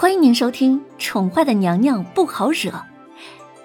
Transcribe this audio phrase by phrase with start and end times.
[0.00, 2.70] 欢迎您收听《宠坏的娘娘不好惹》，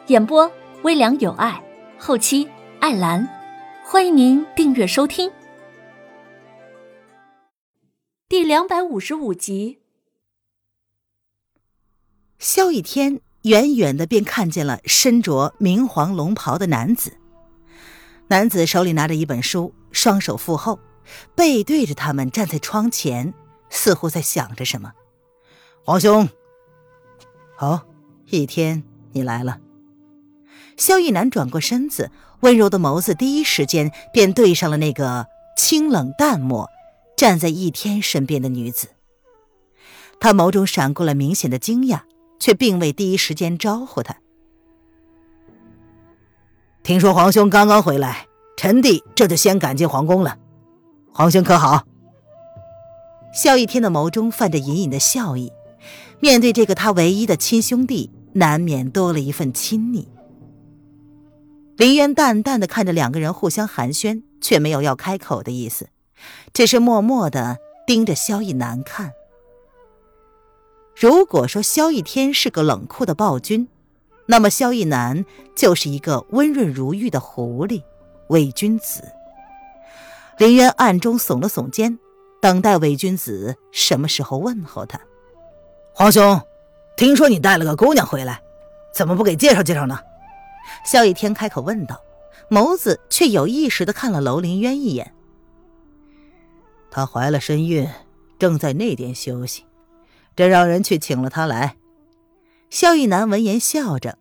[0.07, 1.63] 演播微凉有爱，
[1.99, 2.49] 后期
[2.79, 3.29] 艾兰。
[3.85, 5.31] 欢迎您订阅收听。
[8.27, 9.81] 第两百五十五集，
[12.39, 17.15] 萧逸天远远的便看见了身着明黄龙袍的男子。
[18.29, 20.79] 男子手里拿着一本书，双手负后，
[21.35, 23.35] 背对着他们站在窗前，
[23.69, 24.93] 似乎在想着什么。
[25.85, 26.29] 皇兄，
[27.57, 27.81] 好，
[28.27, 29.59] 一天你来了。
[30.77, 35.27] 萧逸南转过身子，温柔的眸子第一时间便对上了那个
[35.57, 36.69] 清冷淡漠
[37.17, 38.87] 站在一天身边的女子。
[40.21, 42.03] 他眸中闪过了明显的惊讶，
[42.39, 44.15] 却并未第一时间招呼他。
[46.81, 50.37] 听说皇兄刚刚回来，臣弟这就先赶进皇宫了。
[51.11, 51.83] 皇兄可好？
[53.33, 55.51] 萧逸天的眸中泛着隐隐的笑意。
[56.19, 60.07] 面对这个他唯一的亲兄弟，难免多了一份亲昵。
[61.75, 65.89] 林渊淡淡的看着两个人互相寒暄，却没有要开口的意思，
[66.53, 67.57] 只是默默的
[67.87, 69.11] 盯着萧逸南看。
[70.95, 73.67] 如果说萧逸天是个冷酷的暴君，
[74.27, 77.81] 那么萧逸南就是一个温润如玉的狐狸
[78.29, 79.03] 伪君子。
[80.37, 81.97] 林渊暗中耸了耸肩，
[82.39, 85.01] 等待伪君子什么时候问候他。
[85.95, 86.41] 皇兄，
[86.97, 88.41] 听说你带了个姑娘回来，
[88.91, 89.99] 怎么不给介绍介绍呢？
[90.83, 92.01] 萧逸天开口问道，
[92.49, 95.13] 眸子却有意识的看了楼林渊一眼。
[96.89, 97.87] 她怀了身孕，
[98.39, 99.67] 正在内殿休息，
[100.35, 101.75] 朕让人去请了她来。
[102.71, 104.17] 萧逸南闻言笑着，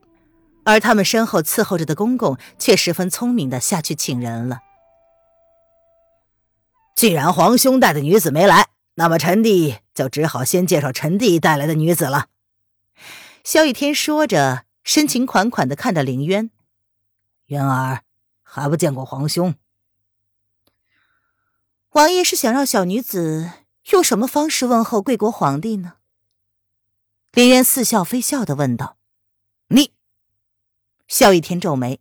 [0.65, 4.59] 而他们身后伺候着的公公却十分聪明的下去请人了。
[6.95, 8.72] 既然皇兄带的女子没来。
[8.95, 12.29] 那么，臣弟就只好先介绍臣弟带来的女子了。
[13.43, 16.51] 萧逸天说着，深情款款的看着凌渊
[17.49, 18.03] ：“渊儿，
[18.43, 19.55] 还不见过皇兄？
[21.93, 23.51] 王爷是想让小女子
[23.91, 25.95] 用什么方式问候贵国皇帝呢？”
[27.33, 28.99] 林渊似笑非笑的问道。
[29.69, 29.93] “你。”
[31.09, 32.01] 萧逸天皱眉，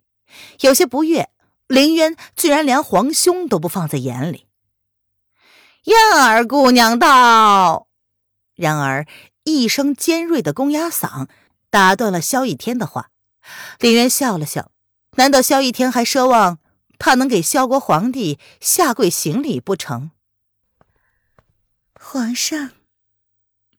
[0.60, 1.30] 有些不悦，
[1.68, 4.48] 林渊居然连皇兄都不放在眼里。
[5.84, 7.88] 燕儿姑娘到。
[8.56, 9.08] 然而，
[9.44, 11.28] 一声尖锐的公鸭嗓
[11.70, 13.10] 打断了萧逸天的话。
[13.80, 14.72] 林渊笑了笑，
[15.16, 16.60] 难道萧逸天还奢望
[17.00, 20.12] 他能给萧国皇帝下跪行礼不成？
[21.96, 22.70] 皇上，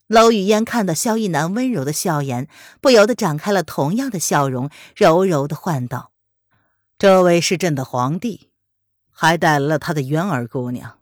[0.09, 2.49] 娄雨嫣看到萧逸南温柔的笑颜，
[2.81, 6.11] 不由得展开了同样的笑容，柔柔的唤道
[6.99, 8.51] ：“这位是朕的皇帝，
[9.13, 10.99] 还带来了他的渊儿姑娘。”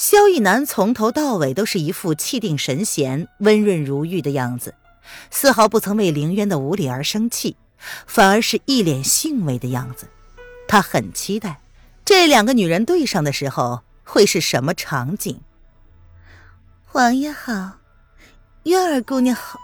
[0.00, 4.74] 萧逸南从头到尾都是一副气定神闲、温润如玉的样子，
[5.30, 7.58] 丝毫不曾为凌渊的无礼而生气，
[8.06, 10.08] 反而是一脸欣慰的样子。
[10.66, 11.60] 他很期待
[12.02, 15.38] 这两个女人对上的时候会是什么场景。
[16.92, 17.72] 王爷好，
[18.62, 19.58] 月儿姑娘好。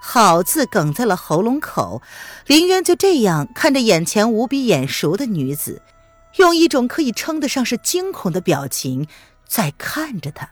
[0.00, 2.00] 好字哽在了喉咙口，
[2.46, 5.82] 凌渊就这样看着眼前无比眼熟的女子。
[6.36, 9.06] 用一种可以称得上是惊恐的表情
[9.46, 10.48] 在看着他，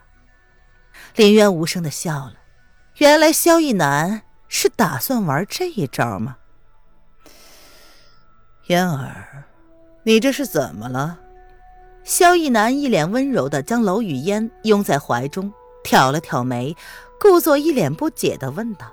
[1.14, 2.34] 林渊无声的笑了。
[2.96, 6.38] 原来萧逸南是打算玩这一招吗？
[8.66, 9.44] 嫣儿，
[10.02, 11.20] 你这是怎么了？
[12.02, 15.52] 萧逸南一脸温柔的将娄雨嫣拥在怀中，
[15.84, 16.76] 挑了挑眉，
[17.20, 18.90] 故作一脸不解的问道：“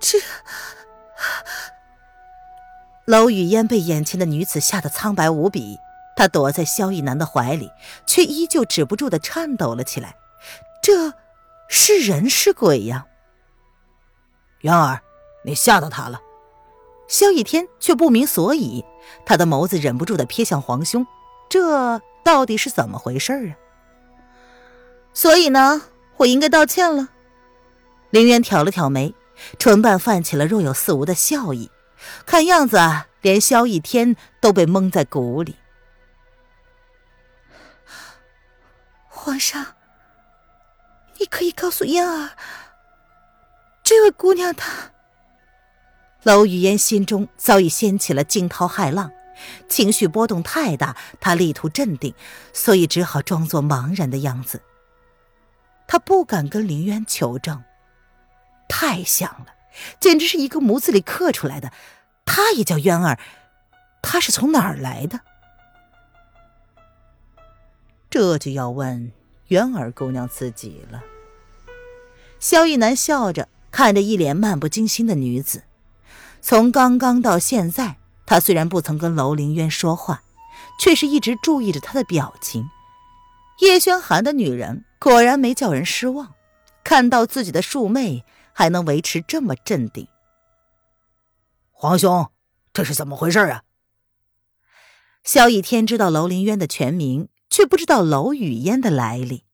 [0.00, 0.18] 这……”
[3.06, 5.78] 娄雨烟被眼前的女子吓得苍白无比，
[6.16, 7.70] 她躲在萧逸南的怀里，
[8.04, 10.16] 却依旧止不住的颤抖了起来。
[10.82, 11.14] 这
[11.68, 13.06] 是人是鬼呀？
[14.60, 15.02] 元儿，
[15.44, 16.20] 你吓到他了。
[17.06, 18.84] 萧逸天却不明所以，
[19.24, 21.06] 他的眸子忍不住的瞥向皇兄，
[21.48, 23.54] 这到底是怎么回事啊？
[25.14, 25.82] 所以呢，
[26.16, 27.10] 我应该道歉了。
[28.10, 29.14] 林渊挑了挑眉，
[29.60, 31.70] 唇瓣泛起了若有似无的笑意。
[32.24, 32.78] 看样子，
[33.22, 35.56] 连萧逸天都被蒙在鼓里。
[39.08, 39.74] 皇上，
[41.18, 42.30] 你可以告诉嫣儿，
[43.82, 44.92] 这位姑娘她……
[46.22, 49.10] 娄雨嫣心中早已掀起了惊涛骇浪，
[49.68, 52.14] 情绪波动太大，她力图镇定，
[52.52, 54.60] 所以只好装作茫然的样子。
[55.88, 57.64] 她不敢跟林渊求证，
[58.68, 59.55] 太像了。
[60.00, 61.72] 简直是一个模子里刻出来的，
[62.24, 63.18] 她也叫渊儿，
[64.02, 65.20] 她是从哪儿来的？
[68.08, 69.12] 这就要问
[69.48, 71.02] 渊儿姑娘自己了。
[72.38, 75.64] 萧逸南笑着看着一脸漫不经心的女子，
[76.40, 80.22] 从刚刚到现在，他虽然不曾跟楼凌渊说话，
[80.80, 82.68] 却是一直注意着她的表情。
[83.60, 86.34] 叶轩寒的女人果然没叫人失望，
[86.84, 88.24] 看到自己的庶妹
[88.56, 90.08] 还能维持这么镇定。
[91.72, 92.32] 皇兄，
[92.72, 93.64] 这是怎么回事啊？
[95.22, 99.44] 萧逸天知道楼林渊的全名，却不知道楼雨烟的来历。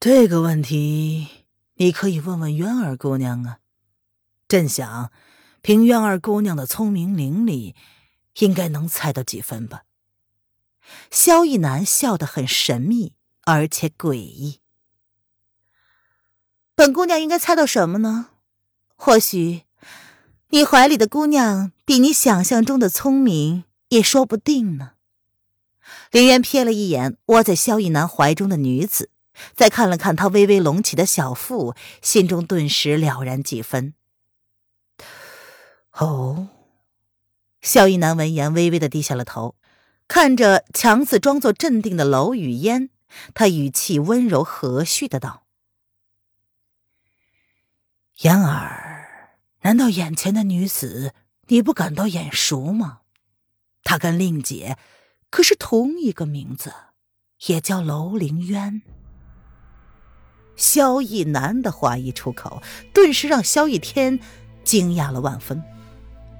[0.00, 1.28] 这个问题
[1.74, 3.58] 你可以问问渊儿姑娘啊。
[4.48, 5.12] 朕想，
[5.60, 7.74] 凭渊儿姑娘的聪明伶俐，
[8.38, 9.82] 应该能猜到几分吧。
[11.10, 13.12] 萧逸南笑得很神秘，
[13.42, 14.61] 而且诡异。
[16.74, 18.28] 本姑娘应该猜到什么呢？
[18.96, 19.62] 或许，
[20.50, 24.92] 你怀里的姑娘比你想象中的聪明，也说不定呢。
[26.10, 29.10] 林渊瞥了一眼窝在萧逸南怀中的女子，
[29.54, 33.94] 再看了看她微微隆起的小腹，心中顿时了然几分。
[35.92, 36.48] 哦，
[37.60, 39.56] 萧逸南闻言，微微的低下了头。
[40.08, 42.90] 看着强自装作镇定的楼雨烟，
[43.34, 45.41] 他语气温柔和煦的道
[48.22, 49.30] ：“嫣儿，
[49.62, 51.12] 难道眼前的女子
[51.48, 53.00] 你不感到眼熟吗？
[53.82, 54.76] 她跟令姐
[55.28, 56.72] 可是同一个名字，
[57.48, 58.82] 也叫楼凌渊。”
[60.54, 62.62] 萧逸南的话一出口，
[62.94, 64.20] 顿时让萧逸天
[64.62, 65.60] 惊讶了万分。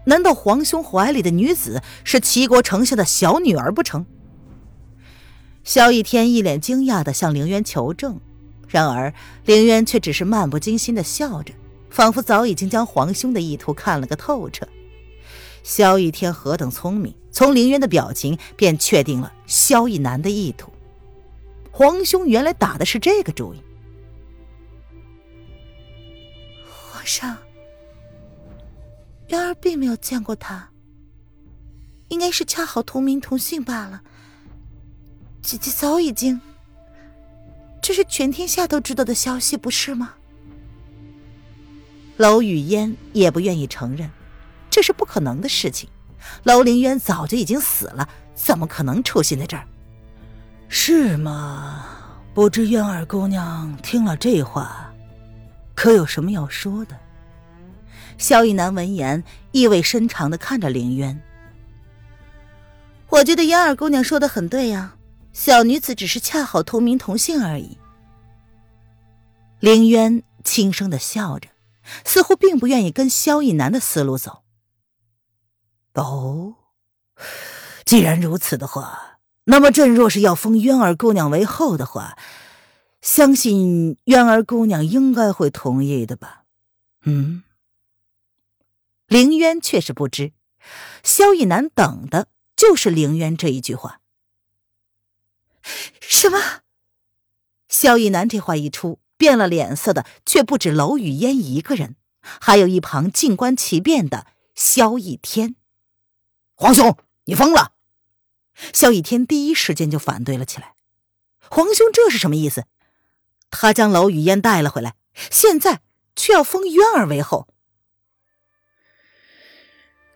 [0.06, 4.06] 难道皇兄怀里的女子是齐国丞相的小女儿不成？
[5.64, 8.20] 萧逸天一脸惊讶的向凌渊求证，
[8.68, 9.12] 然而
[9.44, 11.52] 凌渊却只是漫不经心的笑着，
[11.92, 14.66] 仿佛早已经将皇兄的意图看了个透彻。
[15.62, 20.72] 萧逸天何等聪明，从凌渊的表情便确定了萧逸南的意图。
[21.70, 23.62] 皇兄原来打的是这个主意。
[26.66, 27.36] 皇上。
[29.28, 30.70] 渊儿并没有见过他，
[32.08, 34.02] 应该是恰好同名同姓罢了。
[35.42, 36.40] 姐姐早已经，
[37.80, 40.14] 这是全天下都知道的消息，不是吗？
[42.22, 44.08] 楼雨烟也不愿意承认，
[44.70, 45.88] 这是不可能的事情。
[46.44, 49.66] 楼凌渊早就已经死了，怎么可能出现在这儿？
[50.68, 51.84] 是吗？
[52.32, 54.94] 不知渊儿姑娘听了这话，
[55.74, 56.96] 可有什么要说的？
[58.18, 61.20] 萧逸南闻言，意味深长的看着凌渊。
[63.08, 64.94] 我觉得嫣儿姑娘说的很对呀，
[65.32, 67.76] 小女子只是恰好同名同姓而已。
[69.58, 71.48] 凌渊轻声的笑着，
[72.04, 74.42] 似乎并不愿意跟萧逸南的思路走。
[75.94, 76.56] 哦，
[77.84, 82.16] 既然如此的话，那么朕若是要封渊儿姑娘为后的话，
[83.00, 86.44] 相信渊儿姑娘应该会同意的吧？
[87.02, 87.42] 嗯。
[89.08, 90.32] 凌渊却是不知，
[91.02, 94.00] 萧逸南等的就是凌渊这一句话。
[96.00, 96.38] 什么？
[97.68, 101.94] 萧逸南这话一出，变了脸色的却不止楼雨烟一个人，
[102.40, 104.26] 还有一旁静观其变的
[104.56, 105.54] 萧逸天。
[106.56, 106.96] 皇兄，
[107.26, 107.74] 你疯了！
[108.72, 110.74] 萧逸天第一时间就反对了起来。
[111.48, 112.64] 皇兄这是什么意思？
[113.48, 114.96] 他将楼雨烟带了回来，
[115.30, 115.82] 现在
[116.16, 117.46] 却要封渊儿为后。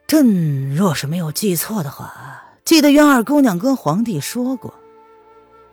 [0.08, 4.74] 朕若是没有记错的话，记得渊儿姑娘跟皇帝说过，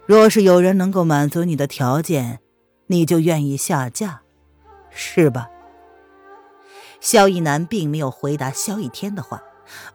[0.06, 2.40] 若是有人能够满足你的条件，
[2.88, 4.20] 你就愿意下嫁，
[4.90, 5.50] 是吧？
[7.00, 9.44] 萧逸南并没有回答萧逸天的话，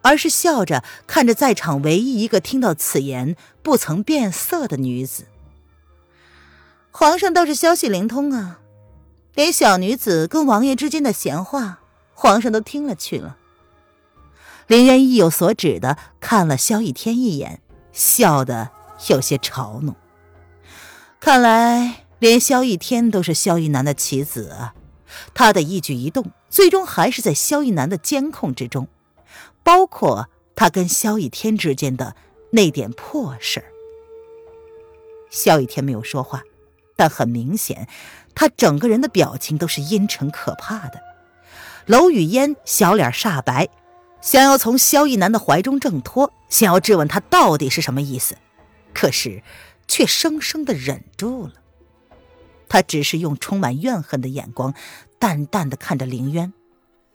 [0.02, 5.26] 而是笑着看着在场唯一一个听到此言不曾变色的女子。
[6.90, 8.60] 皇上倒是消息灵通啊，
[9.34, 11.80] 连小女子跟王爷之间的闲话，
[12.12, 13.36] 皇上都听了去了。
[14.66, 18.70] 林渊意有所指的看了萧逸天一眼，笑得
[19.08, 19.94] 有些嘲弄。
[21.20, 24.70] 看来连萧逸天都是萧逸南的棋子！
[25.34, 28.88] 他的一举一动，最终还是在萧逸南的监控之中，
[29.62, 32.16] 包括他跟萧逸天之间的
[32.52, 33.66] 那点破事儿。
[35.30, 36.42] 萧逸天没有说话，
[36.96, 37.88] 但很明显，
[38.34, 41.00] 他整个人的表情都是阴沉可怕的。
[41.86, 43.68] 楼雨烟小脸煞白。
[44.20, 48.36] 想要从萧逸南的怀中挣脱，想要质问他到底是什么意思，
[48.92, 49.44] 可是
[49.86, 51.52] 却生生的忍住了。
[52.68, 54.74] 他只是用充满怨恨的眼光
[55.18, 56.52] 淡淡的看着凌渊，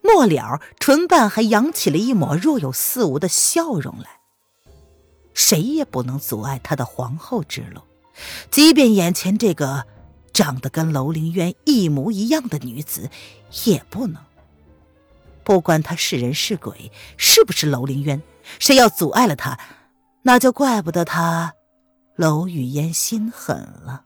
[0.02, 4.20] 末了，唇瓣还扬起了一抹若有似无的笑容来。
[5.34, 7.82] 谁也不能阻碍他的皇后之路，
[8.52, 9.86] 即便眼前这个
[10.32, 13.10] 长得跟楼凌渊一模一样的女子
[13.66, 14.22] 也不能。
[15.44, 18.22] 不管她是人是鬼，是不是楼凌渊，
[18.60, 19.60] 谁要阻碍了他，
[20.22, 21.54] 那就怪不得他，
[22.16, 24.06] 楼语烟心狠了。